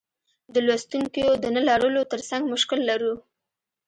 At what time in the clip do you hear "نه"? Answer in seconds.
1.55-1.61